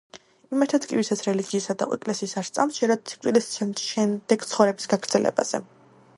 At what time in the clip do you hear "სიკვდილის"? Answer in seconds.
3.15-3.51